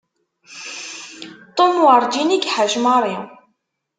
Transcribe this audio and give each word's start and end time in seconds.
Tom 1.55 1.73
werǧin 1.83 2.35
i 2.35 2.39
iḥac 2.47 2.73
Mary. 2.85 3.15